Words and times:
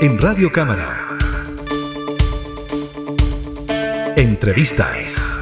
en 0.00 0.16
Radio 0.18 0.52
Cámara. 0.52 1.18
Entrevistas. 4.16 5.36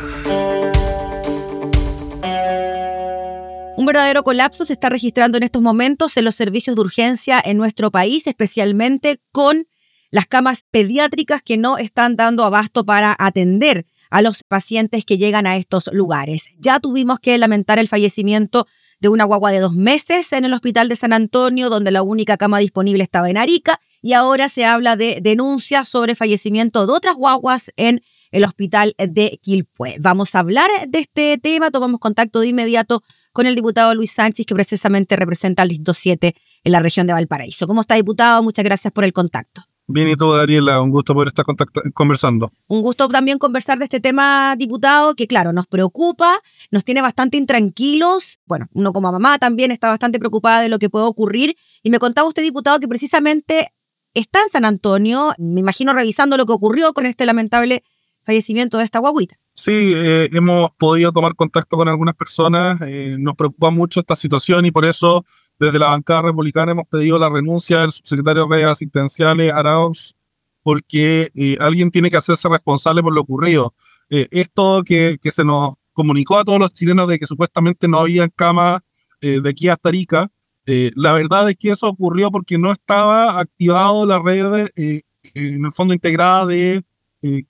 Un 3.77 3.85
verdadero 3.85 4.25
colapso 4.25 4.65
se 4.65 4.73
está 4.73 4.89
registrando 4.89 5.37
en 5.37 5.43
estos 5.43 5.61
momentos 5.61 6.17
en 6.17 6.25
los 6.25 6.35
servicios 6.35 6.75
de 6.75 6.81
urgencia 6.81 7.43
en 7.45 7.59
nuestro 7.59 7.91
país, 7.91 8.27
especialmente 8.27 9.21
con 9.31 9.67
las 10.11 10.27
camas 10.27 10.65
pediátricas 10.71 11.43
que 11.43 11.59
no 11.59 11.77
están 11.77 12.17
dando 12.17 12.43
abasto 12.43 12.87
para 12.87 13.15
atender 13.19 13.85
a 14.11 14.23
los 14.23 14.43
pacientes 14.43 15.05
que 15.05 15.19
llegan 15.19 15.47
a 15.47 15.57
estos 15.59 15.91
lugares. 15.93 16.49
Ya 16.59 16.81
tuvimos 16.81 17.19
que 17.19 17.37
lamentar 17.37 17.79
el 17.79 17.89
fallecimiento 17.89 18.67
de 19.01 19.09
una 19.11 19.25
guagua 19.25 19.53
de 19.53 19.61
dos 19.61 19.75
meses 19.75 20.33
en 20.33 20.45
el 20.45 20.55
hospital 20.55 20.89
de 20.89 20.97
San 20.97 21.13
Antonio, 21.13 21.69
donde 21.69 21.91
la 21.91 22.03
única 22.03 22.37
cama 22.37 22.59
disponible 22.59 23.03
estaba 23.03 23.29
en 23.29 23.37
Arica, 23.37 23.81
y 24.07 24.13
ahora 24.13 24.49
se 24.49 24.65
habla 24.65 24.95
de 24.95 25.19
denuncias 25.21 25.89
sobre 25.89 26.15
fallecimiento 26.15 26.87
de 26.87 26.93
otras 26.93 27.17
guaguas 27.17 27.73
en 27.75 28.03
el 28.31 28.45
hospital 28.45 28.95
de 28.99 29.41
Quilpué. 29.43 29.97
Vamos 30.01 30.37
a 30.37 30.39
hablar 30.39 30.71
de 30.87 31.01
este 31.01 31.39
tema, 31.39 31.73
tomamos 31.73 31.99
contacto 31.99 32.39
de 32.39 32.47
inmediato 32.47 33.03
con 33.33 33.47
el 33.47 33.57
diputado 33.57 33.97
Luis 33.97 34.13
Sánchez, 34.13 34.47
que 34.47 34.55
precisamente 34.55 35.17
representa 35.17 35.63
al 35.63 35.71
Distrito 35.71 35.93
7 35.93 36.37
en 36.63 36.73
la 36.73 36.79
región 36.79 37.09
de 37.09 37.15
Valparaíso. 37.15 37.67
¿Cómo 37.67 37.81
está, 37.81 37.97
diputado? 37.97 38.45
Muchas 38.45 38.65
gracias 38.65 38.93
por 38.93 39.03
el 39.03 39.13
contacto. 39.13 39.63
Bien, 39.89 40.09
y 40.09 40.17
todo, 40.17 40.37
Daniela, 40.37 40.81
un 40.81 40.91
gusto 40.91 41.13
poder 41.13 41.29
estar 41.29 41.45
conversando. 41.93 42.53
Un 42.69 42.83
gusto 42.83 43.09
también 43.09 43.39
conversar 43.39 43.79
de 43.79 43.85
este 43.85 43.99
tema, 44.01 44.55
diputado, 44.57 45.15
que 45.15 45.27
claro, 45.27 45.53
nos 45.53 45.67
preocupa, 45.67 46.41
nos 46.73 46.83
tiene 46.83 47.03
bastante 47.03 47.39
intranquilos. 47.39 48.39
Bueno, 48.47 48.67
uno 48.73 48.93
como 48.93 49.11
mamá 49.11 49.39
también 49.39 49.71
está 49.73 49.89
bastante 49.89 50.21
preocupada 50.21 50.61
de 50.61 50.69
lo 50.69 50.79
que 50.81 50.91
puede 50.91 51.07
ocurrir. 51.07 51.57
Y 51.85 51.91
me 51.91 52.01
contaba 52.01 52.27
usted, 52.27 52.43
diputado, 52.43 52.81
que 52.81 52.89
precisamente 52.89 53.73
está 54.21 54.43
en 54.43 54.49
San 54.49 54.65
Antonio, 54.65 55.33
me 55.39 55.61
imagino 55.61 55.93
revisando 55.93 56.37
lo 56.37 56.47
que 56.47 56.53
ocurrió 56.53 56.93
con 56.93 57.07
este 57.07 57.27
lamentable 57.27 57.85
fallecimiento 58.23 58.79
de 58.79 58.85
esta 58.85 58.99
guaguita. 58.99 59.37
Sí, 59.55 59.93
eh, 59.95 60.29
hemos 60.33 60.71
podido 60.77 61.13
tomar 61.13 61.35
contacto 61.35 61.77
con 61.77 61.89
algunas 61.89 62.15
personas, 62.15 62.79
eh, 62.83 63.17
nos 63.19 63.35
preocupa 63.35 63.71
mucho 63.71 64.01
esta 64.01 64.17
situación 64.17 64.67
y 64.67 64.71
por 64.71 64.85
eso 64.85 65.25
desde 65.59 65.79
la 65.79 65.89
bancada 65.89 66.23
republicana 66.23 66.73
hemos 66.73 66.87
pedido 66.89 67.19
la 67.19 67.31
renuncia 67.31 67.81
del 67.81 67.93
subsecretario 67.93 68.47
de 68.47 68.65
asistenciales, 68.65 69.53
Arauz, 69.53 70.15
porque 70.63 71.31
eh, 71.35 71.57
alguien 71.61 71.91
tiene 71.91 72.11
que 72.11 72.17
hacerse 72.17 72.49
responsable 72.49 73.03
por 73.03 73.15
lo 73.15 73.21
ocurrido. 73.21 73.75
Esto 74.09 74.83
que, 74.85 75.19
que, 75.21 75.33
se 75.33 75.45
nos 75.45 75.75
comunicó 75.93 76.39
a 76.39 76.45
todos 76.45 76.61
los 76.61 76.73
chilenos 76.73 77.09
de 77.09 77.19
que 77.19 77.27
supuestamente 77.27 77.89
no 77.89 77.99
había 77.99 78.29
cama 78.29 78.85
eh, 79.21 79.41
de 79.41 79.51
aquí 79.51 79.69
hasta 79.69 79.89
Arica, 79.89 80.31
la 80.67 81.13
verdad 81.13 81.49
es 81.49 81.57
que 81.57 81.71
eso 81.71 81.89
ocurrió 81.89 82.31
porque 82.31 82.59
no 82.59 82.73
estaba 82.73 83.39
activado 83.39 84.05
la 84.05 84.19
red, 84.19 84.69
en 84.75 85.65
el 85.65 85.73
fondo 85.73 85.95
integrada 85.95 86.47
de 86.47 86.83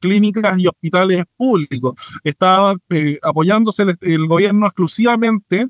clínicas 0.01 0.59
y 0.59 0.67
hospitales 0.67 1.25
públicos. 1.37 1.95
Estaba 2.25 2.77
apoyándose 3.23 3.83
el, 3.85 3.97
el 4.03 4.27
gobierno 4.27 4.67
exclusivamente 4.67 5.67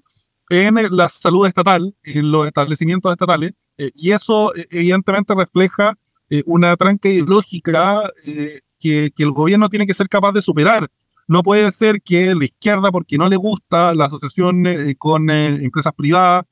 en 0.49 0.75
la 0.91 1.09
salud 1.09 1.47
estatal, 1.47 1.95
en 2.03 2.31
los 2.31 2.47
establecimientos 2.47 3.11
estatales, 3.11 3.53
eh, 3.79 3.91
y 3.95 4.13
eso 4.13 4.55
eh, 4.55 4.67
evidentemente 4.71 5.35
refleja 5.35 5.95
eh, 6.31 6.43
una 6.47 6.77
tranca 6.77 7.09
ideológica 7.09 8.11
que, 8.79 9.11
que, 9.15 9.23
el 9.23 9.33
gobierno 9.33 9.69
tiene 9.69 9.87
que 9.87 9.95
ser 9.95 10.09
capaz 10.09 10.33
de 10.33 10.43
superar. 10.43 10.89
No 11.29 11.43
puede 11.43 11.71
ser 11.73 12.03
que 12.03 12.35
la 12.35 12.45
izquierda, 12.45 12.91
porque 12.93 13.19
no 13.19 13.29
le 13.29 13.37
gusta 13.37 13.95
la 13.95 14.07
asociación 14.07 14.65
con 14.99 15.29
empresas 15.29 15.93
privadas, 15.97 16.45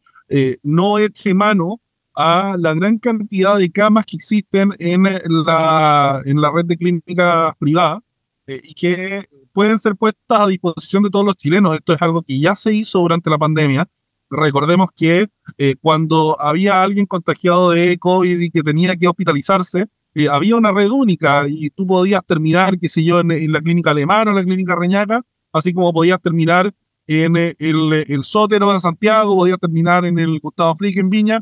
no 0.63 0.99
eche 0.99 1.35
mano 1.35 1.81
a 2.15 2.57
la 2.59 2.75
gran 2.75 2.99
cantidad 2.99 3.59
de 3.59 3.71
camas 3.71 4.07
que 4.07 4.17
existen 4.17 4.73
en 4.79 5.03
la, 5.03 6.23
en 6.25 6.41
la 6.41 6.51
red 6.51 6.65
de 6.65 6.77
clínicas 6.77 7.55
privadas 7.59 8.01
y 8.47 8.75
que 8.75 9.29
pueden 9.55 9.79
ser 9.79 9.97
puestas 9.97 10.41
a 10.41 10.47
disposición 10.49 11.03
de 11.05 11.11
todos 11.11 11.25
los 11.25 11.37
chilenos. 11.37 11.75
Esto 11.75 11.95
es 11.95 12.03
algo 12.03 12.23
que 12.23 12.39
ya 12.39 12.55
se 12.55 12.75
hizo 12.75 12.99
durante 12.99 13.31
la 13.31 13.39
pandemia. 13.39 13.89
Recordemos 14.29 14.89
que 14.95 15.29
eh, 15.59 15.75
cuando 15.81 16.37
había 16.41 16.83
alguien 16.83 17.07
contagiado 17.07 17.71
de 17.71 17.97
COVID 17.99 18.41
y 18.41 18.51
que 18.51 18.63
tenía 18.63 18.97
que 18.97 19.07
hospitalizarse, 19.07 19.87
eh, 20.15 20.29
había 20.29 20.57
una 20.57 20.73
red 20.73 20.91
única 20.91 21.47
y 21.49 21.71
tú 21.71 21.87
podías 21.87 22.23
terminar, 22.27 22.79
qué 22.79 22.89
sé 22.89 23.05
yo, 23.05 23.21
en, 23.21 23.53
la 23.53 23.61
clínica 23.61 23.93
alemana 23.93 24.33
o 24.33 24.35
la 24.35 24.43
clínica 24.43 24.75
Reñaca, 24.75 25.23
así 25.53 25.73
como 25.73 25.93
podías 25.93 26.21
terminar 26.21 26.75
en 27.07 27.37
el, 27.37 27.57
el, 27.59 28.23
Sótero 28.25 28.73
de 28.73 28.81
Santiago, 28.81 29.37
podías 29.37 29.59
terminar 29.59 30.05
en 30.05 30.19
el 30.19 30.41
Gustavo 30.41 30.77
Frick 30.77 30.97
en 30.97 31.11
Viña, 31.11 31.41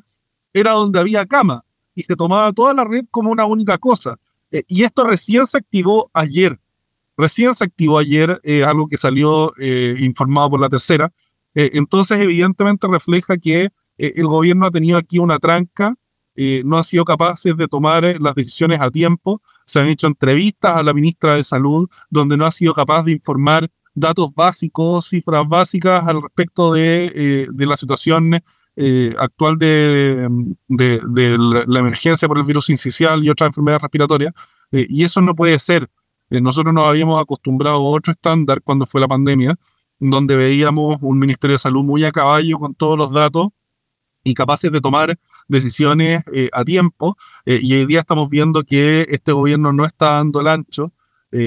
era 0.52 0.72
donde 0.72 0.98
había 0.98 1.24
cama 1.26 1.64
y 1.94 2.02
se 2.02 2.16
tomaba 2.16 2.52
toda 2.52 2.74
la 2.74 2.84
red 2.84 3.04
como 3.10 3.30
una 3.30 3.46
única 3.46 3.78
cosa. 3.78 4.18
Eh, 4.50 4.62
y 4.66 4.82
esto 4.82 5.04
recién 5.04 5.46
se 5.46 5.58
activó 5.58 6.10
ayer. 6.12 6.58
Recién 7.16 7.54
se 7.54 7.64
activó 7.64 7.98
ayer 7.98 8.40
eh, 8.42 8.64
algo 8.64 8.88
que 8.88 8.96
salió 8.96 9.52
eh, 9.58 9.96
informado 10.00 10.50
por 10.50 10.60
la 10.60 10.68
tercera. 10.68 11.12
Eh, 11.54 11.70
entonces, 11.74 12.18
evidentemente 12.18 12.88
refleja 12.88 13.36
que 13.36 13.68
el 13.98 14.26
gobierno 14.26 14.66
ha 14.66 14.70
tenido 14.70 14.98
aquí 14.98 15.20
una 15.20 15.38
tranca, 15.38 15.94
no 16.64 16.78
ha 16.78 16.82
sido 16.82 17.04
capaz 17.04 17.42
de 17.44 17.68
tomar 17.68 18.20
las 18.20 18.34
decisiones 18.34 18.80
a 18.80 18.90
tiempo. 18.90 19.40
Se 19.64 19.78
han 19.78 19.88
hecho 19.88 20.08
entrevistas 20.08 20.76
a 20.76 20.82
la 20.82 20.92
ministra 20.92 21.36
de 21.36 21.44
Salud 21.44 21.88
donde 22.10 22.36
no 22.36 22.44
ha 22.46 22.50
sido 22.50 22.74
capaz 22.74 23.04
de 23.04 23.12
informar 23.12 23.70
datos 23.94 24.34
básicos, 24.34 25.08
cifras 25.08 25.46
básicas 25.46 26.06
al 26.06 26.22
respecto 26.22 26.72
de, 26.72 27.48
de 27.52 27.66
la 27.66 27.76
situación 27.76 28.34
actual 29.18 29.58
de, 29.58 30.28
de, 30.68 31.36
la 31.66 31.78
emergencia 31.78 32.26
por 32.26 32.38
el 32.38 32.44
virus 32.44 32.70
incisional 32.70 33.22
y 33.22 33.28
otras 33.28 33.48
enfermedades 33.48 33.82
respiratorias. 33.82 34.32
y 34.70 35.04
eso 35.04 35.20
no 35.20 35.34
puede 35.34 35.58
ser. 35.58 35.90
Eh, 36.32 36.40
nosotros 36.40 36.72
nos 36.72 36.86
habíamos 36.86 37.20
acostumbrado 37.20 37.76
a 37.76 37.80
otro 37.80 38.10
estándar 38.10 38.62
cuando 38.62 38.86
fue 38.86 39.02
la 39.02 39.08
pandemia, 39.08 39.56
donde 39.98 40.34
veíamos 40.34 40.96
un 41.02 41.18
Ministerio 41.18 41.56
de 41.56 41.58
Salud 41.58 41.84
muy 41.84 42.04
a 42.04 42.10
caballo 42.10 42.58
con 42.58 42.74
todos 42.74 42.96
los 42.96 43.12
datos 43.12 43.48
y 44.24 44.32
capaces 44.32 44.72
de 44.72 44.80
tomar 44.80 45.18
decisiones 45.48 46.22
eh, 46.32 46.48
a 46.54 46.64
tiempo. 46.64 47.16
Eh, 47.44 47.60
y 47.62 47.74
hoy 47.74 47.84
día 47.84 48.00
estamos 48.00 48.30
viendo 48.30 48.62
que 48.62 49.06
este 49.10 49.32
gobierno 49.32 49.74
no 49.74 49.84
está 49.84 50.12
dando 50.12 50.40
el 50.40 50.48
ancho 50.48 50.92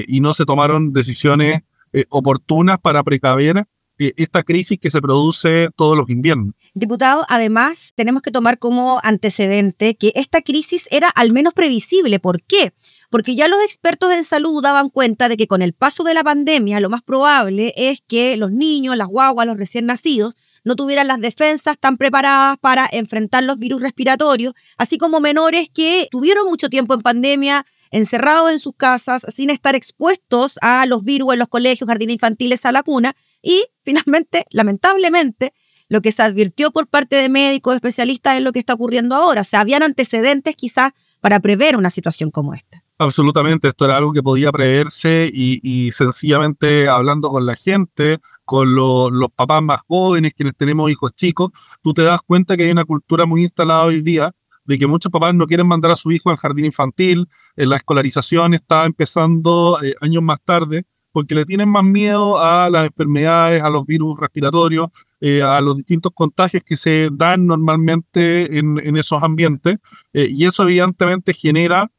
y 0.08 0.20
no 0.20 0.34
se 0.34 0.44
tomaron 0.44 0.92
decisiones 0.92 1.60
oportunas 2.08 2.78
para 2.78 3.02
precaver 3.02 3.66
esta 3.98 4.42
crisis 4.42 4.78
que 4.78 4.90
se 4.90 5.00
produce 5.00 5.68
todos 5.76 5.96
los 5.96 6.08
inviernos. 6.10 6.54
Diputado, 6.74 7.24
además 7.28 7.92
tenemos 7.94 8.22
que 8.22 8.30
tomar 8.30 8.58
como 8.58 9.00
antecedente 9.02 9.96
que 9.96 10.12
esta 10.14 10.42
crisis 10.42 10.86
era 10.90 11.08
al 11.08 11.32
menos 11.32 11.54
previsible. 11.54 12.20
¿Por 12.20 12.42
qué? 12.42 12.72
porque 13.10 13.36
ya 13.36 13.48
los 13.48 13.62
expertos 13.62 14.12
en 14.12 14.24
salud 14.24 14.62
daban 14.62 14.90
cuenta 14.90 15.28
de 15.28 15.36
que 15.36 15.46
con 15.46 15.62
el 15.62 15.72
paso 15.72 16.04
de 16.04 16.14
la 16.14 16.24
pandemia 16.24 16.80
lo 16.80 16.90
más 16.90 17.02
probable 17.02 17.72
es 17.76 18.02
que 18.06 18.36
los 18.36 18.52
niños, 18.52 18.96
las 18.96 19.08
guaguas, 19.08 19.46
los 19.46 19.56
recién 19.56 19.86
nacidos, 19.86 20.36
no 20.64 20.74
tuvieran 20.74 21.06
las 21.06 21.20
defensas 21.20 21.78
tan 21.78 21.96
preparadas 21.96 22.58
para 22.58 22.88
enfrentar 22.90 23.44
los 23.44 23.58
virus 23.58 23.80
respiratorios, 23.80 24.54
así 24.76 24.98
como 24.98 25.20
menores 25.20 25.70
que 25.72 26.08
tuvieron 26.10 26.48
mucho 26.48 26.68
tiempo 26.68 26.94
en 26.94 27.02
pandemia, 27.02 27.64
encerrados 27.90 28.50
en 28.50 28.58
sus 28.58 28.74
casas, 28.76 29.26
sin 29.28 29.50
estar 29.50 29.74
expuestos 29.74 30.58
a 30.62 30.86
los 30.86 31.04
virus 31.04 31.32
en 31.32 31.38
los 31.38 31.48
colegios, 31.48 31.88
jardines 31.88 32.14
infantiles, 32.14 32.64
a 32.66 32.72
la 32.72 32.82
cuna, 32.82 33.14
y 33.42 33.64
finalmente, 33.82 34.44
lamentablemente, 34.50 35.52
lo 35.88 36.00
que 36.00 36.10
se 36.12 36.22
advirtió 36.22 36.72
por 36.72 36.88
parte 36.88 37.16
de 37.16 37.28
médicos, 37.28 37.74
especialistas, 37.74 38.36
es 38.36 38.42
lo 38.42 38.52
que 38.52 38.58
está 38.58 38.74
ocurriendo 38.74 39.14
ahora. 39.14 39.42
O 39.42 39.44
sea, 39.44 39.60
habían 39.60 39.82
antecedentes 39.82 40.56
quizás 40.56 40.92
para 41.20 41.38
prever 41.40 41.76
una 41.76 41.90
situación 41.90 42.30
como 42.30 42.54
esta. 42.54 42.82
Absolutamente, 42.98 43.68
esto 43.68 43.84
era 43.84 43.96
algo 43.98 44.12
que 44.12 44.22
podía 44.22 44.50
preverse 44.50 45.30
y, 45.32 45.90
sencillamente 45.92 46.88
hablando 46.88 47.28
con 47.28 47.44
la 47.44 47.54
gente, 47.54 48.18
con 48.44 48.74
los 48.74 49.30
papás 49.34 49.62
más 49.62 49.80
jóvenes, 49.86 50.32
quienes 50.34 50.56
tenemos 50.56 50.90
hijos 50.90 51.14
chicos, 51.14 51.50
tú 51.82 51.92
te 51.92 52.02
das 52.02 52.20
cuenta 52.26 52.56
que 52.56 52.64
hay 52.64 52.70
una 52.70 52.84
cultura 52.84 53.26
muy 53.26 53.42
instalada 53.42 53.84
hoy 53.84 54.00
día 54.00 54.32
de 54.66 54.78
que 54.78 54.86
muchos 54.86 55.10
papás 55.10 55.34
no 55.34 55.46
quieren 55.46 55.66
mandar 55.66 55.92
a 55.92 55.96
su 55.96 56.10
hijo 56.12 56.30
al 56.30 56.36
jardín 56.36 56.64
infantil, 56.64 57.28
eh, 57.56 57.66
la 57.66 57.76
escolarización 57.76 58.54
está 58.54 58.84
empezando 58.84 59.78
eh, 59.82 59.94
años 60.00 60.22
más 60.22 60.38
tarde, 60.44 60.84
porque 61.12 61.34
le 61.34 61.46
tienen 61.46 61.68
más 61.68 61.84
miedo 61.84 62.38
a 62.38 62.68
las 62.68 62.86
enfermedades, 62.86 63.62
a 63.62 63.70
los 63.70 63.86
virus 63.86 64.18
respiratorios, 64.20 64.88
eh, 65.20 65.40
a 65.42 65.60
los 65.62 65.76
distintos 65.76 66.12
contagios 66.14 66.62
que 66.64 66.76
se 66.76 67.08
dan 67.12 67.46
normalmente 67.46 68.58
en, 68.58 68.78
en 68.78 68.96
esos 68.96 69.22
ambientes, 69.22 69.78
y 70.12 70.44
eso 70.44 70.64
evidentemente 70.64 71.32
genera 71.32 71.90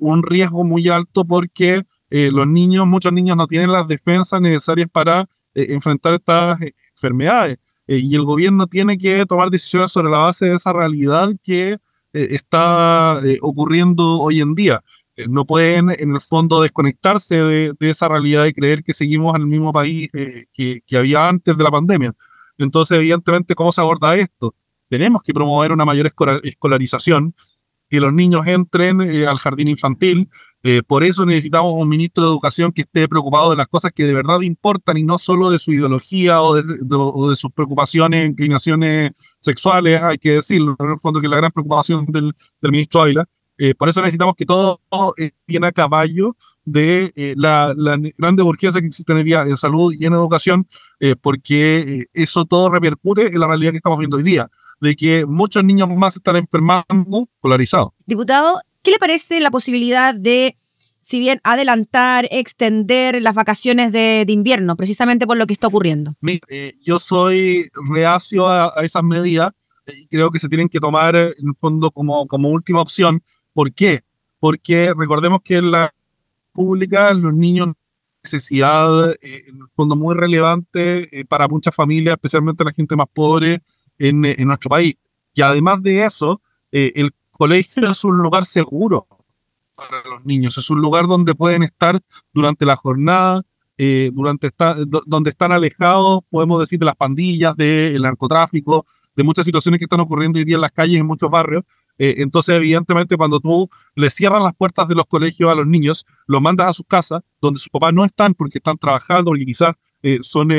un 0.00 0.22
riesgo 0.22 0.64
muy 0.64 0.88
alto 0.88 1.24
porque 1.24 1.82
los 2.10 2.46
niños, 2.46 2.86
muchos 2.86 3.12
niños 3.12 3.36
no 3.36 3.46
tienen 3.46 3.72
las 3.72 3.86
defensas 3.86 4.40
necesarias 4.40 4.88
para 4.90 5.26
enfrentar 5.54 6.14
estas 6.14 6.58
enfermedades. 6.94 7.58
y 7.86 8.14
el 8.14 8.24
gobierno 8.24 8.66
tiene 8.66 8.98
que 8.98 9.24
tomar 9.26 9.48
decisiones 9.48 9.90
sobre 9.92 10.10
la 10.10 10.18
base 10.18 10.46
de 10.46 10.56
esa 10.56 10.72
realidad 10.72 11.30
que 11.42 11.78
está 12.16 13.20
ocurriendo 13.40 14.20
hoy 14.20 14.40
en 14.40 14.54
día. 14.54 14.82
no 15.28 15.46
pueden, 15.46 15.90
en 15.90 16.14
el 16.14 16.20
fondo, 16.20 16.60
desconectarse 16.60 17.36
de, 17.36 17.74
esa 17.80 18.08
realidad 18.08 18.46
y 18.46 18.52
creer 18.52 18.82
que 18.82 18.94
seguimos 18.94 19.34
en 19.36 19.42
el 19.42 19.48
mismo 19.48 19.72
país 19.72 20.10
que, 20.12 20.82
que 20.86 20.96
había 20.96 21.28
antes 21.28 21.56
de 21.56 21.64
la 21.64 21.70
pandemia. 21.70 22.14
Entonces, 22.58 22.98
evidentemente, 22.98 23.54
¿cómo 23.54 23.72
se 23.72 23.80
aborda 23.80 24.16
esto? 24.16 24.54
Tenemos 24.88 25.22
que 25.22 25.34
promover 25.34 25.72
una 25.72 25.84
mayor 25.84 26.10
escolarización 26.42 27.34
que 27.88 28.00
los 28.00 28.12
niños 28.12 28.46
entren 28.46 29.00
eh, 29.00 29.26
al 29.26 29.38
jardín 29.38 29.68
infantil. 29.68 30.28
Eh, 30.68 30.82
por 30.84 31.04
eso 31.04 31.24
necesitamos 31.24 31.72
un 31.74 31.88
ministro 31.88 32.24
de 32.24 32.30
Educación 32.30 32.72
que 32.72 32.80
esté 32.80 33.06
preocupado 33.06 33.50
de 33.50 33.56
las 33.56 33.68
cosas 33.68 33.92
que 33.94 34.02
de 34.02 34.12
verdad 34.12 34.40
importan 34.40 34.96
y 34.96 35.04
no 35.04 35.16
solo 35.16 35.48
de 35.48 35.60
su 35.60 35.72
ideología 35.72 36.42
o 36.42 36.56
de, 36.56 37.36
sus 37.36 37.52
preocupaciones, 37.52 38.28
inclinaciones 38.30 39.12
sexuales, 39.38 40.02
hay 40.02 40.18
que 40.18 40.32
decirlo, 40.32 40.74
en 40.80 40.90
el 40.90 40.98
fondo 40.98 41.20
que 41.20 41.26
es 41.26 41.30
la 41.30 41.36
gran 41.36 41.52
preocupación 41.52 42.06
del, 42.06 42.34
ministro 42.62 43.02
Ávila. 43.02 43.28
por 43.78 43.88
eso 43.88 44.00
necesitamos 44.00 44.34
que 44.34 44.44
todo 44.44 44.80
viene 45.46 45.68
a 45.68 45.70
caballo 45.70 46.36
de 46.64 47.12
la, 47.36 47.72
la, 47.76 47.96
grande 48.18 48.42
que 48.58 48.66
existe 48.66 49.12
el 49.12 49.22
día 49.22 49.42
en 49.42 49.56
salud 49.56 49.94
y 49.96 50.04
en 50.04 50.14
educación, 50.14 50.66
porque 51.20 52.06
eso 52.12 52.44
todo 52.44 52.70
repercute 52.70 53.28
en 53.28 53.38
la 53.38 53.46
realidad 53.46 53.70
que 53.70 53.76
estamos 53.76 54.00
viendo 54.00 54.16
hoy 54.16 54.24
día 54.24 54.50
de 54.80 54.96
que 54.96 55.26
muchos 55.26 55.62
niños 55.62 55.88
más 55.88 56.16
están 56.16 56.36
enfermando 56.36 57.28
polarizados. 57.40 57.90
Diputado, 58.04 58.60
¿qué 58.86 58.92
le 58.92 58.98
parece 59.00 59.40
la 59.40 59.50
posibilidad 59.50 60.14
de, 60.14 60.56
si 61.00 61.18
bien 61.18 61.40
adelantar, 61.42 62.28
extender 62.30 63.20
las 63.20 63.34
vacaciones 63.34 63.90
de, 63.90 64.24
invierno, 64.28 64.76
precisamente 64.76 65.26
por 65.26 65.36
lo 65.36 65.44
que 65.48 65.54
está 65.54 65.66
ocurriendo? 65.66 66.12
Eh, 66.46 66.74
yo 66.84 67.00
soy 67.00 67.68
reacio 67.92 68.46
a, 68.46 68.72
esas 68.84 69.02
medidas 69.02 69.50
y 69.88 70.06
creo 70.06 70.30
que 70.30 70.38
se 70.38 70.48
tienen 70.48 70.68
que 70.68 70.78
tomar 70.78 71.16
en 71.16 71.48
el 71.48 71.56
fondo 71.58 71.90
como, 71.90 72.28
como 72.28 72.48
última 72.48 72.80
opción. 72.80 73.24
¿Por 73.52 73.74
qué? 73.74 74.04
Porque 74.38 74.94
recordemos 74.96 75.40
que 75.42 75.56
en 75.56 75.72
la 75.72 75.92
pública 76.52 77.12
los 77.12 77.34
niños 77.34 77.70
necesidad, 78.22 79.10
eh, 79.20 79.46
en 79.48 79.56
el 79.56 79.68
fondo 79.74 79.96
muy 79.96 80.14
relevante 80.14 81.08
eh, 81.10 81.24
para 81.24 81.48
muchas 81.48 81.74
familias, 81.74 82.12
especialmente 82.12 82.62
la 82.62 82.72
gente 82.72 82.94
más 82.94 83.08
pobre, 83.12 83.62
en, 83.98 84.24
en 84.24 84.46
nuestro 84.46 84.70
país. 84.70 84.94
Y 85.34 85.42
además 85.42 85.82
de 85.82 86.04
eso, 86.04 86.40
eh, 86.70 86.92
el 86.94 87.10
colegio 87.36 87.90
es 87.90 88.04
un 88.04 88.18
lugar 88.18 88.44
seguro 88.44 89.06
para 89.74 90.02
los 90.04 90.24
niños, 90.24 90.56
es 90.58 90.70
un 90.70 90.80
lugar 90.80 91.06
donde 91.06 91.34
pueden 91.34 91.62
estar 91.62 92.00
durante 92.32 92.64
la 92.64 92.76
jornada, 92.76 93.42
eh, 93.78 94.10
durante 94.14 94.46
esta, 94.46 94.74
donde 95.06 95.30
están 95.30 95.52
alejados, 95.52 96.20
podemos 96.30 96.60
decir, 96.60 96.78
de 96.78 96.86
las 96.86 96.96
pandillas, 96.96 97.54
del 97.56 98.00
narcotráfico, 98.00 98.86
de 99.14 99.22
muchas 99.22 99.44
situaciones 99.44 99.78
que 99.78 99.84
están 99.84 100.00
ocurriendo 100.00 100.38
hoy 100.38 100.44
día 100.44 100.56
en 100.56 100.62
las 100.62 100.72
calles, 100.72 101.00
en 101.00 101.06
muchos 101.06 101.30
barrios. 101.30 101.62
Eh, 101.98 102.16
entonces, 102.18 102.56
evidentemente, 102.56 103.16
cuando 103.16 103.38
tú 103.40 103.68
le 103.94 104.10
cierras 104.10 104.42
las 104.42 104.54
puertas 104.54 104.88
de 104.88 104.94
los 104.94 105.06
colegios 105.06 105.50
a 105.50 105.54
los 105.54 105.66
niños, 105.66 106.06
los 106.26 106.40
mandas 106.40 106.68
a 106.68 106.72
sus 106.72 106.86
casas, 106.86 107.22
donde 107.40 107.60
sus 107.60 107.68
papás 107.68 107.92
no 107.92 108.04
están 108.04 108.34
porque 108.34 108.58
están 108.58 108.78
trabajando, 108.78 109.30
porque 109.30 109.44
quizás 109.44 109.74
son 110.22 110.52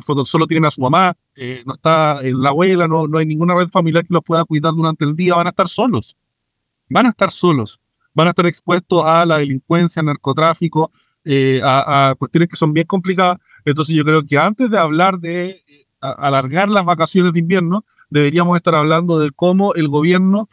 solo 0.00 0.46
tienen 0.46 0.64
a 0.66 0.70
su 0.70 0.80
mamá, 0.80 1.16
eh, 1.34 1.62
no 1.66 1.74
está 1.74 2.20
en 2.22 2.40
la 2.40 2.50
abuela, 2.50 2.88
no, 2.88 3.06
no 3.06 3.18
hay 3.18 3.26
ninguna 3.26 3.54
red 3.54 3.68
familiar 3.68 4.04
que 4.04 4.14
los 4.14 4.22
pueda 4.22 4.44
cuidar 4.44 4.72
durante 4.74 5.04
el 5.04 5.14
día, 5.14 5.34
van 5.34 5.46
a 5.46 5.50
estar 5.50 5.68
solos. 5.68 6.16
Van 6.88 7.06
a 7.06 7.10
estar 7.10 7.30
solos. 7.30 7.80
Van 8.12 8.26
a 8.26 8.30
estar 8.30 8.46
expuestos 8.46 9.04
a 9.04 9.26
la 9.26 9.38
delincuencia, 9.38 10.00
al 10.00 10.06
narcotráfico, 10.06 10.92
eh, 11.24 11.60
a, 11.64 12.14
cuestiones 12.18 12.48
que 12.48 12.56
son 12.56 12.72
bien 12.72 12.86
complicadas. 12.86 13.38
Entonces 13.64 13.94
yo 13.94 14.04
creo 14.04 14.24
que 14.24 14.38
antes 14.38 14.70
de 14.70 14.78
hablar 14.78 15.18
de 15.18 15.50
eh, 15.50 15.86
alargar 16.00 16.68
las 16.68 16.84
vacaciones 16.84 17.32
de 17.32 17.40
invierno, 17.40 17.84
deberíamos 18.10 18.56
estar 18.56 18.74
hablando 18.74 19.18
de 19.18 19.30
cómo 19.30 19.74
el 19.74 19.88
gobierno 19.88 20.48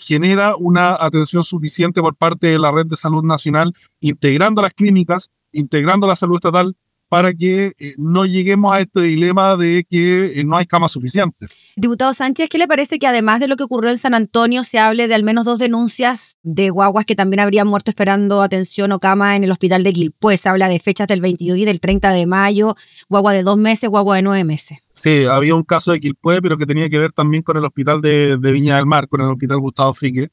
genera 0.00 0.56
una 0.56 0.96
atención 0.98 1.44
suficiente 1.44 2.00
por 2.00 2.16
parte 2.16 2.48
de 2.48 2.58
la 2.58 2.72
red 2.72 2.86
de 2.86 2.96
salud 2.96 3.22
nacional, 3.22 3.72
integrando 4.00 4.60
las 4.60 4.74
clínicas, 4.74 5.30
integrando 5.52 6.06
la 6.06 6.16
salud 6.16 6.34
estatal, 6.34 6.76
para 7.08 7.32
que 7.32 7.72
eh, 7.78 7.94
no 7.96 8.26
lleguemos 8.26 8.74
a 8.74 8.80
este 8.80 9.00
dilema 9.00 9.56
de 9.56 9.86
que 9.88 10.40
eh, 10.40 10.44
no 10.44 10.56
hay 10.56 10.66
camas 10.66 10.92
suficientes. 10.92 11.48
Diputado 11.76 12.12
Sánchez, 12.12 12.48
¿qué 12.50 12.58
le 12.58 12.68
parece 12.68 12.98
que 12.98 13.06
además 13.06 13.40
de 13.40 13.48
lo 13.48 13.56
que 13.56 13.64
ocurrió 13.64 13.90
en 13.90 13.98
San 13.98 14.14
Antonio 14.14 14.62
se 14.62 14.78
hable 14.78 15.08
de 15.08 15.14
al 15.14 15.22
menos 15.22 15.44
dos 15.44 15.58
denuncias 15.58 16.38
de 16.42 16.70
guaguas 16.70 17.06
que 17.06 17.14
también 17.14 17.40
habrían 17.40 17.66
muerto 17.66 17.90
esperando 17.90 18.42
atención 18.42 18.92
o 18.92 19.00
cama 19.00 19.36
en 19.36 19.44
el 19.44 19.50
hospital 19.50 19.84
de 19.84 19.92
Quilpué? 19.92 20.36
Se 20.36 20.48
habla 20.48 20.68
de 20.68 20.78
fechas 20.80 21.08
del 21.08 21.20
22 21.20 21.58
y 21.58 21.64
del 21.64 21.80
30 21.80 22.12
de 22.12 22.26
mayo, 22.26 22.74
guagua 23.08 23.32
de 23.32 23.42
dos 23.42 23.56
meses, 23.56 23.88
guagua 23.88 24.16
de 24.16 24.22
nueve 24.22 24.44
meses. 24.44 24.78
Sí, 24.92 25.24
había 25.24 25.54
un 25.54 25.62
caso 25.62 25.92
de 25.92 26.00
Quilpué, 26.00 26.42
pero 26.42 26.58
que 26.58 26.66
tenía 26.66 26.90
que 26.90 26.98
ver 26.98 27.12
también 27.12 27.42
con 27.42 27.56
el 27.56 27.64
hospital 27.64 28.02
de, 28.02 28.36
Viña 28.36 28.76
del 28.76 28.86
Mar, 28.86 29.08
con 29.08 29.20
el 29.20 29.28
hospital 29.28 29.58
Gustavo 29.60 29.94
Frique. 29.94 30.28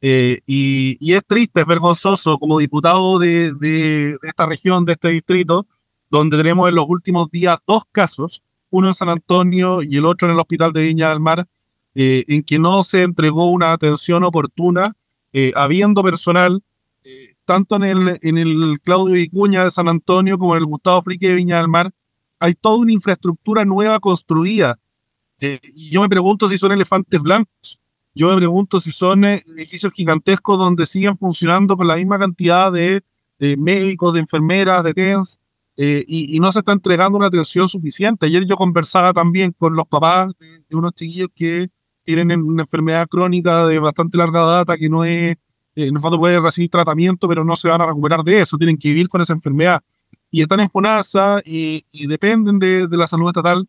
Eh, 0.00 0.40
y, 0.46 1.12
es 1.12 1.22
triste, 1.26 1.60
es 1.60 1.66
vergonzoso 1.66 2.38
como 2.38 2.58
diputado 2.58 3.18
de, 3.18 3.52
de 3.54 4.16
esta 4.22 4.46
región, 4.46 4.84
de 4.84 4.92
este 4.92 5.08
distrito, 5.08 5.66
donde 6.10 6.36
tenemos 6.36 6.68
en 6.68 6.74
los 6.74 6.86
últimos 6.88 7.30
días 7.30 7.58
dos 7.66 7.82
casos, 7.92 8.42
uno 8.70 8.88
en 8.88 8.94
San 8.94 9.08
Antonio 9.08 9.82
y 9.82 9.96
el 9.96 10.06
otro 10.06 10.28
en 10.28 10.34
el 10.34 10.40
Hospital 10.40 10.72
de 10.72 10.82
Viña 10.82 11.10
del 11.10 11.20
Mar, 11.20 11.46
eh, 11.94 12.24
en 12.28 12.42
que 12.42 12.58
no 12.58 12.84
se 12.84 13.02
entregó 13.02 13.46
una 13.46 13.72
atención 13.72 14.22
oportuna, 14.24 14.92
eh, 15.32 15.52
habiendo 15.56 16.02
personal, 16.02 16.62
eh, 17.04 17.34
tanto 17.44 17.76
en 17.76 17.84
el, 17.84 18.18
en 18.22 18.38
el 18.38 18.78
Claudio 18.82 19.14
Vicuña 19.14 19.64
de 19.64 19.70
San 19.70 19.88
Antonio 19.88 20.38
como 20.38 20.54
en 20.54 20.60
el 20.60 20.66
Gustavo 20.66 21.02
Frique 21.02 21.28
de 21.28 21.36
Viña 21.36 21.56
del 21.56 21.68
Mar, 21.68 21.92
hay 22.38 22.54
toda 22.54 22.76
una 22.76 22.92
infraestructura 22.92 23.64
nueva 23.64 23.98
construida. 23.98 24.78
y 25.40 25.90
yo 25.90 26.02
me 26.02 26.08
pregunto 26.08 26.48
si 26.48 26.58
son 26.58 26.72
elefantes 26.72 27.20
blancos. 27.20 27.78
Yo 28.14 28.30
me 28.30 28.36
pregunto 28.36 28.80
si 28.80 28.92
son 28.92 29.24
edificios 29.24 29.92
gigantescos 29.92 30.58
donde 30.58 30.86
siguen 30.86 31.18
funcionando 31.18 31.76
con 31.76 31.86
la 31.86 31.96
misma 31.96 32.18
cantidad 32.18 32.72
de, 32.72 33.02
de 33.38 33.56
médicos, 33.56 34.14
de 34.14 34.20
enfermeras, 34.20 34.82
de 34.84 34.94
TENS, 34.94 35.38
eh, 35.78 36.04
y, 36.08 36.40
no 36.40 36.50
se 36.52 36.60
está 36.60 36.72
entregando 36.72 37.18
una 37.18 37.26
atención 37.26 37.68
suficiente. 37.68 38.26
Ayer 38.26 38.46
yo 38.46 38.56
conversaba 38.56 39.12
también 39.12 39.52
con 39.52 39.74
los 39.74 39.86
papás 39.86 40.32
de, 40.38 40.76
unos 40.76 40.92
chiquillos 40.94 41.28
que 41.34 41.68
tienen 42.02 42.40
una 42.42 42.62
enfermedad 42.62 43.06
crónica 43.08 43.66
de 43.66 43.78
bastante 43.78 44.16
larga 44.16 44.40
data, 44.40 44.78
que 44.78 44.88
no 44.88 45.04
es, 45.04 45.32
eh, 45.74 45.86
en 45.88 45.96
el 45.96 46.00
fondo 46.00 46.18
puede 46.18 46.40
recibir 46.40 46.70
tratamiento, 46.70 47.28
pero 47.28 47.44
no 47.44 47.56
se 47.56 47.68
van 47.68 47.82
a 47.82 47.86
recuperar 47.86 48.22
de 48.24 48.40
eso, 48.40 48.56
tienen 48.56 48.78
que 48.78 48.88
vivir 48.88 49.08
con 49.08 49.20
esa 49.20 49.34
enfermedad. 49.34 49.82
Y 50.30 50.40
están 50.42 50.60
en 50.60 50.70
FONASA 50.70 51.42
y, 51.44 51.84
dependen 52.06 52.58
de, 52.58 52.88
la 52.90 53.06
salud 53.06 53.28
estatal. 53.28 53.68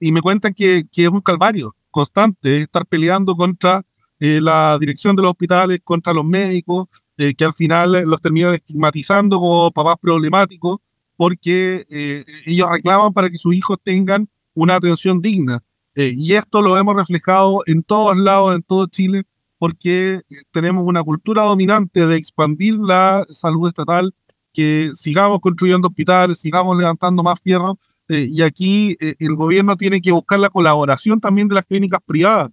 Y 0.00 0.12
me 0.12 0.20
cuentan 0.20 0.54
que, 0.54 0.84
que 0.90 1.04
es 1.04 1.08
un 1.08 1.20
calvario 1.20 1.74
constante 1.90 2.62
estar 2.62 2.86
peleando 2.86 3.34
contra 3.36 3.82
eh, 4.20 4.40
la 4.40 4.76
dirección 4.78 5.16
de 5.16 5.22
los 5.22 5.30
hospitales, 5.30 5.80
contra 5.84 6.12
los 6.12 6.24
médicos, 6.24 6.86
que 7.16 7.44
al 7.44 7.52
final 7.52 8.04
los 8.04 8.22
terminan 8.22 8.54
estigmatizando 8.54 9.40
como 9.40 9.72
papás 9.72 9.96
problemáticos 10.00 10.78
porque 11.18 11.84
eh, 11.90 12.24
ellos 12.46 12.70
reclaman 12.70 13.12
para 13.12 13.28
que 13.28 13.38
sus 13.38 13.52
hijos 13.52 13.76
tengan 13.82 14.28
una 14.54 14.76
atención 14.76 15.20
digna. 15.20 15.64
Eh, 15.96 16.14
y 16.16 16.34
esto 16.34 16.62
lo 16.62 16.78
hemos 16.78 16.94
reflejado 16.94 17.64
en 17.66 17.82
todos 17.82 18.16
lados, 18.16 18.54
en 18.54 18.62
todo 18.62 18.86
Chile, 18.86 19.24
porque 19.58 20.14
eh, 20.14 20.22
tenemos 20.52 20.84
una 20.86 21.02
cultura 21.02 21.42
dominante 21.42 22.06
de 22.06 22.14
expandir 22.14 22.74
la 22.76 23.26
salud 23.30 23.66
estatal, 23.66 24.14
que 24.52 24.92
sigamos 24.94 25.40
construyendo 25.40 25.88
hospitales, 25.88 26.38
sigamos 26.38 26.78
levantando 26.78 27.24
más 27.24 27.40
fierro, 27.40 27.78
y 28.10 28.40
aquí 28.40 28.96
el 29.00 29.34
gobierno 29.34 29.76
tiene 29.76 30.00
que 30.00 30.12
buscar 30.12 30.38
la 30.38 30.48
colaboración 30.48 31.20
también 31.20 31.46
de 31.46 31.56
las 31.56 31.66
clínicas 31.66 32.00
privadas. 32.06 32.50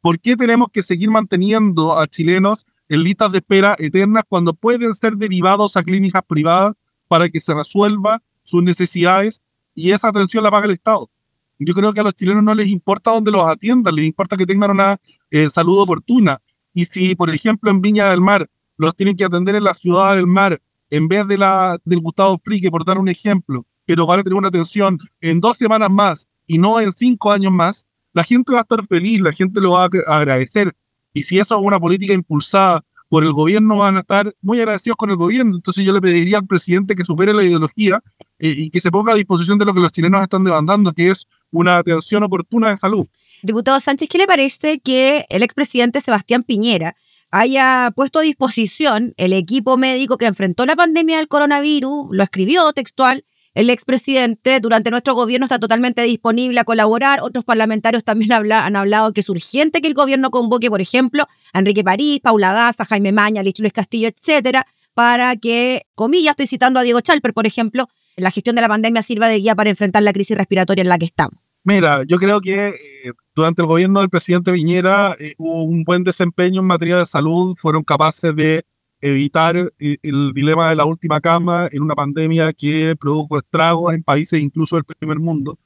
¿Por 0.00 0.18
qué 0.18 0.34
tenemos 0.36 0.66
que 0.72 0.82
seguir 0.82 1.10
manteniendo 1.10 1.96
a 1.96 2.08
chilenos 2.08 2.66
en 2.88 3.04
listas 3.04 3.30
de 3.30 3.38
espera 3.38 3.76
eternas 3.78 4.24
cuando 4.28 4.52
pueden 4.52 4.92
ser 4.96 5.16
derivados 5.16 5.76
a 5.76 5.84
clínicas 5.84 6.22
privadas 6.26 6.74
para 7.08 7.28
que 7.28 7.40
se 7.40 7.54
resuelva 7.54 8.22
sus 8.42 8.62
necesidades 8.62 9.42
y 9.74 9.92
esa 9.92 10.08
atención 10.08 10.42
la 10.42 10.50
paga 10.50 10.66
el 10.66 10.72
Estado. 10.72 11.10
Yo 11.58 11.74
creo 11.74 11.92
que 11.92 12.00
a 12.00 12.02
los 12.02 12.14
chilenos 12.14 12.42
no 12.42 12.54
les 12.54 12.68
importa 12.68 13.10
dónde 13.10 13.30
los 13.30 13.42
atiendan, 13.46 13.94
les 13.94 14.06
importa 14.06 14.36
que 14.36 14.46
tengan 14.46 14.70
una 14.70 14.98
eh, 15.30 15.48
salud 15.50 15.80
oportuna. 15.80 16.40
Y 16.74 16.84
si, 16.86 17.14
por 17.14 17.30
ejemplo, 17.30 17.70
en 17.70 17.80
Viña 17.80 18.10
del 18.10 18.20
Mar 18.20 18.48
los 18.76 18.94
tienen 18.94 19.16
que 19.16 19.24
atender 19.24 19.54
en 19.54 19.64
la 19.64 19.74
ciudad 19.74 20.16
del 20.16 20.26
mar, 20.26 20.60
en 20.90 21.08
vez 21.08 21.26
de 21.26 21.38
la 21.38 21.78
del 21.84 22.00
Gustavo 22.00 22.38
Frique, 22.44 22.70
por 22.70 22.84
dar 22.84 22.98
un 22.98 23.08
ejemplo, 23.08 23.66
pero 23.86 24.06
van 24.06 24.20
a 24.20 24.22
tener 24.22 24.36
una 24.36 24.48
atención 24.48 24.98
en 25.20 25.40
dos 25.40 25.56
semanas 25.56 25.90
más 25.90 26.28
y 26.46 26.58
no 26.58 26.78
en 26.80 26.92
cinco 26.92 27.32
años 27.32 27.52
más, 27.52 27.86
la 28.12 28.22
gente 28.22 28.52
va 28.52 28.58
a 28.58 28.62
estar 28.62 28.86
feliz, 28.86 29.20
la 29.20 29.32
gente 29.32 29.60
lo 29.60 29.72
va 29.72 29.84
a 29.84 30.18
agradecer. 30.18 30.74
Y 31.12 31.22
si 31.22 31.38
eso 31.38 31.56
es 31.56 31.62
una 31.62 31.80
política 31.80 32.12
impulsada 32.12 32.84
por 33.08 33.24
el 33.24 33.32
gobierno 33.32 33.78
van 33.78 33.96
a 33.96 34.00
estar 34.00 34.34
muy 34.40 34.58
agradecidos 34.58 34.96
con 34.96 35.10
el 35.10 35.16
gobierno. 35.16 35.56
Entonces 35.56 35.84
yo 35.84 35.92
le 35.92 36.00
pediría 36.00 36.38
al 36.38 36.46
presidente 36.46 36.94
que 36.94 37.04
supere 37.04 37.32
la 37.32 37.44
ideología 37.44 38.00
eh, 38.38 38.54
y 38.56 38.70
que 38.70 38.80
se 38.80 38.90
ponga 38.90 39.12
a 39.12 39.16
disposición 39.16 39.58
de 39.58 39.64
lo 39.64 39.74
que 39.74 39.80
los 39.80 39.92
chilenos 39.92 40.22
están 40.22 40.44
demandando, 40.44 40.92
que 40.92 41.10
es 41.10 41.26
una 41.50 41.78
atención 41.78 42.22
oportuna 42.22 42.70
de 42.70 42.76
salud. 42.76 43.06
Diputado 43.42 43.78
Sánchez, 43.78 44.08
¿qué 44.08 44.18
le 44.18 44.26
parece 44.26 44.80
que 44.80 45.24
el 45.28 45.42
expresidente 45.42 46.00
Sebastián 46.00 46.42
Piñera 46.42 46.96
haya 47.30 47.92
puesto 47.94 48.20
a 48.20 48.22
disposición 48.22 49.14
el 49.16 49.32
equipo 49.32 49.76
médico 49.76 50.16
que 50.16 50.26
enfrentó 50.26 50.64
la 50.66 50.76
pandemia 50.76 51.18
del 51.18 51.28
coronavirus, 51.28 52.08
lo 52.10 52.22
escribió 52.22 52.72
textual, 52.72 53.24
el 53.56 53.70
expresidente 53.70 54.60
durante 54.60 54.90
nuestro 54.90 55.14
gobierno 55.14 55.46
está 55.46 55.58
totalmente 55.58 56.02
disponible 56.02 56.60
a 56.60 56.64
colaborar. 56.64 57.20
Otros 57.22 57.42
parlamentarios 57.42 58.04
también 58.04 58.30
han 58.32 58.76
hablado 58.76 59.14
que 59.14 59.20
es 59.20 59.28
urgente 59.30 59.80
que 59.80 59.88
el 59.88 59.94
gobierno 59.94 60.30
convoque, 60.30 60.68
por 60.68 60.82
ejemplo, 60.82 61.26
a 61.54 61.58
Enrique 61.58 61.82
París, 61.82 62.20
Paula 62.22 62.52
Daza, 62.52 62.84
Jaime 62.84 63.12
Maña, 63.12 63.42
Luis 63.42 63.72
Castillo, 63.72 64.08
etcétera, 64.08 64.66
para 64.92 65.36
que, 65.36 65.86
comillas, 65.94 66.32
estoy 66.32 66.46
citando 66.46 66.80
a 66.80 66.82
Diego 66.82 67.00
Chalper, 67.00 67.32
por 67.32 67.46
ejemplo, 67.46 67.88
la 68.16 68.30
gestión 68.30 68.56
de 68.56 68.62
la 68.62 68.68
pandemia 68.68 69.00
sirva 69.00 69.26
de 69.26 69.40
guía 69.40 69.54
para 69.54 69.70
enfrentar 69.70 70.02
la 70.02 70.12
crisis 70.12 70.36
respiratoria 70.36 70.82
en 70.82 70.90
la 70.90 70.98
que 70.98 71.06
estamos. 71.06 71.38
Mira, 71.64 72.02
yo 72.06 72.18
creo 72.18 72.42
que 72.42 72.68
eh, 72.68 73.12
durante 73.34 73.62
el 73.62 73.68
gobierno 73.68 74.00
del 74.00 74.10
presidente 74.10 74.52
Viñera 74.52 75.16
eh, 75.18 75.34
hubo 75.38 75.64
un 75.64 75.82
buen 75.82 76.04
desempeño 76.04 76.60
en 76.60 76.66
materia 76.66 76.98
de 76.98 77.06
salud, 77.06 77.56
fueron 77.58 77.84
capaces 77.84 78.36
de 78.36 78.66
evitar 79.08 79.56
eh, 79.78 79.96
el 80.02 80.32
dilema 80.32 80.70
de 80.70 80.76
la 80.76 80.84
última 80.84 81.20
cama 81.20 81.68
en 81.70 81.82
una 81.82 81.94
pandemia 81.94 82.52
que 82.52 82.94
produjo 82.98 83.38
estragos 83.38 83.94
en 83.94 84.02
países 84.02 84.40
incluso 84.40 84.76
del 84.76 84.84
primer 84.84 85.18
mundo. 85.18 85.58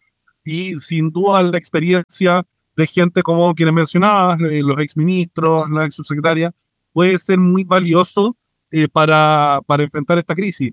Y 0.44 0.78
sin 0.80 1.11
duda 1.11 1.42
la 1.42 1.59
experiencia 1.59 2.47
de 2.76 2.87
gente 2.87 3.23
como 3.23 3.54
quienes 3.54 3.75
mencionabas, 3.75 4.38
los 4.40 4.78
exministros, 4.78 5.70
la 5.70 5.85
ex 5.85 5.94
subsecretaria, 5.97 6.52
puede 6.92 7.18
ser 7.18 7.38
muy 7.38 7.64
valioso 7.64 8.37
para, 8.92 9.61
para 9.66 9.82
enfrentar 9.82 10.18
esta 10.18 10.35
crisis. 10.35 10.73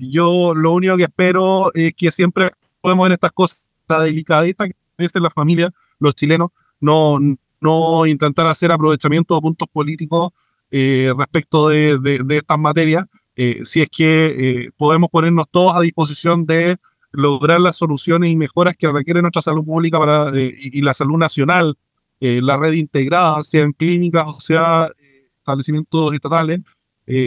yo 0.00 0.54
lo 0.54 0.72
único 0.72 0.96
que 0.96 1.04
espero 1.04 1.72
es 1.74 1.94
que 1.94 2.10
siempre 2.10 2.50
podemos 2.80 3.06
en 3.06 3.12
estas 3.12 3.32
cosas 3.32 3.64
esta 3.84 4.00
delicadeza 4.00 4.66
que 4.66 4.74
es 4.98 5.10
la 5.14 5.30
familia, 5.30 5.70
los 5.98 6.14
chilenos, 6.14 6.50
no, 6.80 7.18
no 7.60 8.06
intentar 8.06 8.46
hacer 8.46 8.72
aprovechamiento 8.72 9.34
de 9.34 9.40
puntos 9.40 9.68
políticos 9.72 10.32
eh, 10.70 11.12
respecto 11.16 11.68
de, 11.68 11.98
estas 12.30 12.58
materias, 12.58 13.06
eh, 13.36 13.60
si 13.64 13.82
es 13.82 13.88
que 13.88 14.26
eh, 14.26 14.70
podemos 14.76 15.10
ponernos 15.10 15.46
todos 15.50 15.76
a 15.76 15.80
disposición 15.80 16.46
de 16.46 16.76
lograr 17.12 17.60
las 17.60 17.76
soluciones 17.76 18.30
y 18.30 18.36
mejoras 18.36 18.76
que 18.76 18.90
requiere 18.90 19.22
nuestra 19.22 19.42
salud 19.42 19.64
pública 19.64 19.98
para, 19.98 20.32
y, 20.34 20.80
la 20.82 20.94
salud 20.94 21.16
nacional, 21.16 21.76
la 22.20 22.56
red 22.56 22.72
integrada, 22.72 23.44
sea 23.44 23.62
en 23.62 23.72
clínicas 23.72 24.24
o 24.26 24.40
sea 24.40 24.90
establecimientos 25.38 26.14
estatales, 26.14 26.60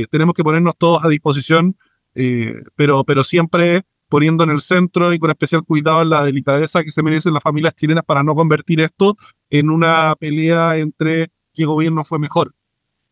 tenemos 0.10 0.34
que 0.34 0.44
ponernos 0.44 0.74
todos 0.78 1.06
a 1.06 1.08
disposición, 1.08 1.78
pero, 2.76 3.04
pero 3.06 3.24
siempre 3.24 3.84
poniendo 4.10 4.44
en 4.44 4.52
el 4.52 4.62
centro 4.62 5.14
y 5.14 5.20
con 5.20 5.30
especial 5.30 5.64
cuidado 5.64 6.04
la 6.04 6.24
delicadeza 6.24 6.84
que 6.84 6.92
se 6.92 7.04
merecen 7.04 7.34
las 7.34 7.44
familias 7.44 7.76
chilenas 7.76 8.04
para 8.06 8.24
no 8.24 8.36
convertir 8.36 8.82
esto 8.82 9.16
en 9.50 9.70
una 9.70 10.16
pelea 10.20 10.78
entre 10.78 11.28
qué 11.54 11.66
gobierno 11.66 12.04
fue 12.04 12.20
mejor. 12.20 12.54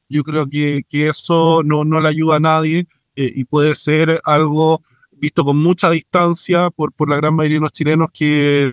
Yo 0.10 0.24
creo 0.24 0.48
que, 0.48 0.84
que 0.88 1.10
eso 1.10 1.62
no, 1.64 1.84
no 1.84 2.00
le 2.00 2.10
ayuda 2.10 2.38
a 2.38 2.40
nadie 2.40 2.88
eh, 3.16 3.32
y 3.36 3.46
puede 3.46 3.76
ser 3.76 4.22
algo 4.24 4.84
visto 5.12 5.44
con 5.44 5.58
mucha 5.58 5.90
distancia 5.90 6.70
por, 6.70 6.94
por 6.94 7.10
la 7.10 7.16
gran 7.16 7.36
mayoría 7.36 7.58
de 7.58 7.62
los 7.62 7.72
chilenos 7.72 8.10
que, 8.14 8.72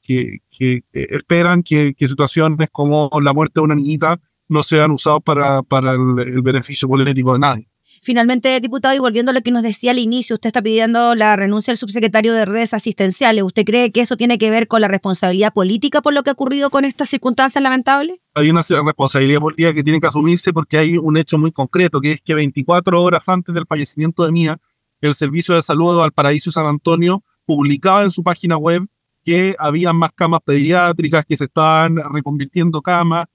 que, 0.00 0.38
que 0.50 0.84
esperan 0.92 1.62
que, 1.62 1.94
que, 1.94 2.08
situaciones 2.08 2.68
como 2.70 3.10
la 3.20 3.32
muerte 3.32 3.60
de 3.60 3.64
una 3.64 3.74
niñita 3.74 4.20
no 4.48 4.62
sean 4.62 4.90
usadas 4.90 5.20
para, 5.24 5.62
para 5.62 5.92
el 5.92 6.42
beneficio 6.42 6.88
político 6.88 7.32
de 7.32 7.38
nadie. 7.38 7.71
Finalmente, 8.04 8.58
diputado, 8.58 8.96
y 8.96 8.98
volviendo 8.98 9.30
a 9.30 9.32
lo 9.32 9.42
que 9.42 9.52
nos 9.52 9.62
decía 9.62 9.92
al 9.92 10.00
inicio, 10.00 10.34
usted 10.34 10.48
está 10.48 10.60
pidiendo 10.60 11.14
la 11.14 11.36
renuncia 11.36 11.70
del 11.70 11.78
subsecretario 11.78 12.32
de 12.32 12.44
redes 12.44 12.74
asistenciales. 12.74 13.44
¿Usted 13.44 13.64
cree 13.64 13.92
que 13.92 14.00
eso 14.00 14.16
tiene 14.16 14.38
que 14.38 14.50
ver 14.50 14.66
con 14.66 14.80
la 14.80 14.88
responsabilidad 14.88 15.52
política 15.52 16.02
por 16.02 16.12
lo 16.12 16.24
que 16.24 16.30
ha 16.30 16.32
ocurrido 16.32 16.68
con 16.68 16.84
estas 16.84 17.08
circunstancias 17.10 17.62
lamentables? 17.62 18.18
Hay 18.34 18.50
una 18.50 18.62
responsabilidad 18.62 19.38
política 19.38 19.72
que 19.72 19.84
tiene 19.84 20.00
que 20.00 20.08
asumirse 20.08 20.52
porque 20.52 20.78
hay 20.78 20.98
un 20.98 21.16
hecho 21.16 21.38
muy 21.38 21.52
concreto, 21.52 22.00
que 22.00 22.10
es 22.10 22.20
que 22.20 22.34
24 22.34 23.00
horas 23.00 23.28
antes 23.28 23.54
del 23.54 23.68
fallecimiento 23.68 24.24
de 24.24 24.32
Mía, 24.32 24.58
el 25.00 25.14
Servicio 25.14 25.54
de 25.54 25.62
Salud 25.62 25.92
de 25.92 25.98
Valparaíso 25.98 26.50
y 26.50 26.52
San 26.52 26.66
Antonio 26.66 27.22
publicaba 27.46 28.02
en 28.02 28.10
su 28.10 28.24
página 28.24 28.56
web 28.56 28.84
que 29.24 29.54
había 29.60 29.92
más 29.92 30.10
camas 30.12 30.40
pediátricas, 30.44 31.24
que 31.24 31.36
se 31.36 31.44
estaban 31.44 31.98
reconvirtiendo 32.12 32.82
camas, 32.82 33.26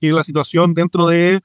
que 0.00 0.10
la 0.10 0.24
situación 0.24 0.74
dentro 0.74 1.06
de 1.06 1.40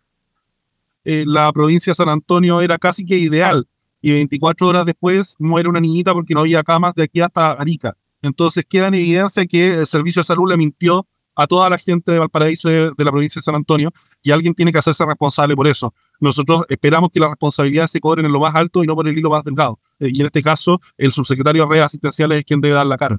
eh, 1.10 1.24
la 1.26 1.54
provincia 1.54 1.92
de 1.92 1.96
San 1.96 2.10
Antonio 2.10 2.60
era 2.60 2.78
casi 2.78 3.06
que 3.06 3.18
ideal. 3.18 3.66
Y 4.02 4.12
24 4.12 4.68
horas 4.68 4.86
después 4.86 5.36
muere 5.40 5.70
una 5.70 5.80
niñita 5.80 6.12
porque 6.12 6.34
no 6.34 6.42
había 6.42 6.64
camas 6.64 6.96
de 6.96 7.04
aquí 7.04 7.22
hasta 7.22 7.54
Arica. 7.54 7.96
Entonces 8.22 8.66
queda 8.68 8.90
en 8.90 8.96
evidencia 8.96 9.46
que 9.46 9.76
el 9.76 9.86
Servicio 9.86 10.20
de 10.20 10.26
Salud 10.26 10.50
le 10.50 10.58
mintió 10.58 11.08
a 11.34 11.48
toda 11.48 11.70
la 11.70 11.78
gente 11.78 12.12
de 12.12 12.20
Valparaíso 12.20 12.68
de, 12.68 12.92
la 12.98 13.12
provincia 13.12 13.40
de 13.40 13.44
San 13.44 13.56
Antonio 13.56 13.90
y 14.22 14.32
alguien 14.32 14.54
tiene 14.54 14.74
que 14.74 14.80
hacerse 14.80 15.06
responsable 15.06 15.56
por 15.56 15.68
eso. 15.68 15.94
Nosotros 16.20 16.64
esperamos 16.68 17.10
que 17.14 17.22
las 17.22 17.30
responsabilidades 17.30 17.92
se 17.92 18.02
cobren 18.02 18.26
en 18.26 18.34
lo 18.34 18.42
más 18.42 18.54
alto 18.54 18.84
y 18.84 18.88
no 18.88 18.94
por 18.94 19.08
el 19.08 19.18
hilo 19.18 19.30
más 19.30 19.46
delgado. 19.46 19.80
Eh, 20.02 20.10
y 20.12 20.20
en 20.20 20.26
este 20.26 20.42
caso, 20.42 20.82
el 20.98 21.14
subsecretario 21.14 21.64
de 21.64 21.70
redes 21.70 21.86
asistenciales 21.86 22.40
es 22.40 22.44
quien 22.44 22.60
debe 22.60 22.76
dar 22.76 22.86
la 22.86 22.98
cara. 22.98 23.18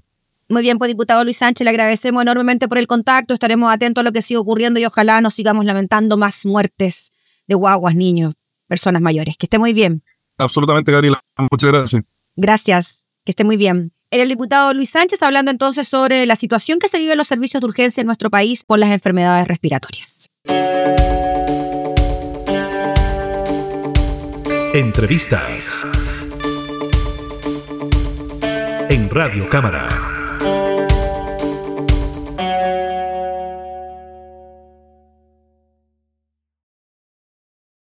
Muy 0.51 0.61
bien, 0.61 0.77
pues 0.77 0.91
diputado 0.91 1.25
Luis 1.25 1.39
Sánchez, 1.39 1.65
le 1.65 1.71
agradecemos 1.71 2.21
enormemente 2.21 2.69
por 2.69 2.77
el 2.77 2.87
contacto. 2.87 3.33
Estaremos 3.33 3.73
atentos 3.73 4.03
a 4.03 4.05
lo 4.05 4.13
que 4.13 4.21
sigue 4.21 4.37
ocurriendo 4.37 4.79
y 4.79 4.85
ojalá 4.85 5.23
no 5.23 5.31
sigamos 5.31 5.65
lamentando 5.65 6.19
más 6.19 6.45
muertes 6.45 7.13
de 7.49 7.55
guaguas, 7.57 7.97
niños, 7.97 8.35
personas 8.69 9.03
mayores. 9.03 9.37
Que 9.37 9.47
esté 9.47 9.59
muy 9.59 9.73
bien. 9.73 10.05
Absolutamente, 10.37 10.93
Gabriela. 10.93 11.21
Muchas 11.51 11.71
gracias. 11.71 12.03
Gracias. 12.37 13.11
Que 13.25 13.33
esté 13.33 13.45
muy 13.45 13.57
bien. 13.57 13.91
Era 14.11 14.23
el 14.23 14.29
diputado 14.29 14.73
Luis 14.73 14.91
Sánchez 14.91 15.23
hablando 15.23 15.51
entonces 15.51 15.87
sobre 15.87 16.25
la 16.25 16.37
situación 16.37 16.79
que 16.79 16.89
se 16.89 16.99
vive 16.99 17.13
en 17.13 17.19
los 17.19 17.27
servicios 17.27 17.61
de 17.61 17.67
urgencia 17.67 18.01
en 18.01 18.07
nuestro 18.07 18.31
país 18.31 18.65
por 18.65 18.79
las 18.79 18.91
enfermedades 18.91 19.47
respiratorias. 19.49 20.31
Entrevistas 24.73 25.85
en 28.91 29.11
Radio 29.11 29.49
Cámara. 29.51 30.08